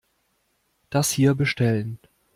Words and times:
Das 0.89 1.11
hier 1.11 1.35
bestellen. 1.35 1.99